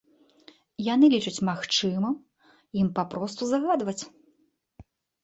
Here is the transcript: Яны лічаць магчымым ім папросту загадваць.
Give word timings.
Яны 0.93 1.09
лічаць 1.15 1.43
магчымым 1.49 2.15
ім 2.81 2.89
папросту 2.97 3.43
загадваць. 3.51 4.03